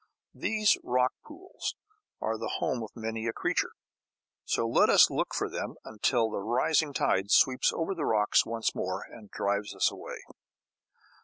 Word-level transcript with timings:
These 0.33 0.79
rock 0.83 1.13
pools 1.23 1.75
are 2.19 2.35
the 2.35 2.53
home 2.57 2.81
of 2.81 2.89
many 2.95 3.27
a 3.27 3.33
creature. 3.33 3.73
So 4.45 4.67
let 4.67 4.89
us 4.89 5.11
look 5.11 5.35
for 5.35 5.47
them, 5.47 5.75
until 5.85 6.31
the 6.31 6.39
rising 6.41 6.91
tide 6.91 7.29
sweeps 7.29 7.71
over 7.71 7.93
the 7.93 8.05
rocks 8.05 8.43
once 8.43 8.73
more, 8.73 9.03
and 9.03 9.29
drives 9.29 9.75
us 9.75 9.91
away. 9.91 10.23